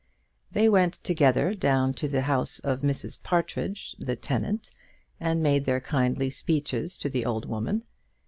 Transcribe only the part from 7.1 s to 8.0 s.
old woman.